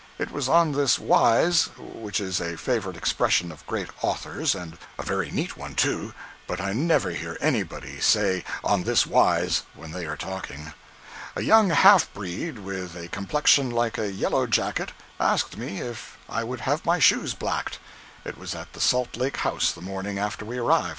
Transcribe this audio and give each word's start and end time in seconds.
It 0.17 0.31
was 0.31 0.49
on 0.49 0.71
this 0.71 0.97
wise 0.97 1.69
(which 1.77 2.19
is 2.19 2.41
a 2.41 2.57
favorite 2.57 2.97
expression 2.97 3.51
of 3.51 3.63
great 3.67 3.89
authors, 4.03 4.55
and 4.55 4.79
a 4.97 5.03
very 5.03 5.29
neat 5.29 5.55
one, 5.55 5.75
too, 5.75 6.15
but 6.47 6.59
I 6.59 6.73
never 6.73 7.11
hear 7.11 7.37
anybody 7.39 7.99
say 8.01 8.43
on 8.63 8.81
this 8.81 9.05
wise 9.05 9.61
when 9.75 9.91
they 9.91 10.07
are 10.07 10.17
talking). 10.17 10.73
A 11.35 11.43
young 11.43 11.69
half 11.69 12.11
breed 12.15 12.57
with 12.57 12.95
a 12.95 13.09
complexion 13.09 13.69
like 13.69 13.99
a 13.99 14.11
yellow 14.11 14.47
jacket 14.47 14.91
asked 15.19 15.55
me 15.57 15.81
if 15.81 16.17
I 16.27 16.43
would 16.43 16.61
have 16.61 16.83
my 16.83 16.97
boots 16.99 17.35
blacked. 17.35 17.77
It 18.25 18.39
was 18.39 18.55
at 18.55 18.73
the 18.73 18.81
Salt 18.81 19.15
Lake 19.17 19.37
House 19.37 19.71
the 19.71 19.81
morning 19.81 20.17
after 20.17 20.43
we 20.45 20.57
arrived. 20.57 20.89